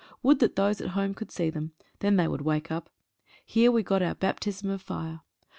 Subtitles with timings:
[0.23, 2.89] Would that those at home could see them— then they would wake up.
[3.45, 5.21] Here we got our baptism of fire.